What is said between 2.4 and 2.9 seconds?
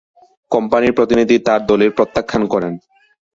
করেন।